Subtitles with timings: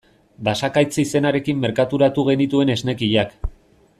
[0.47, 3.37] Basakaitz izenarekin merkaturatu genituen esnekiak.